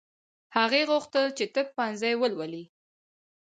هغې 0.57 0.81
غوښتل 0.89 1.25
چې 1.37 1.45
طب 1.53 1.67
پوهنځی 1.75 2.13
ولولي 2.17 2.63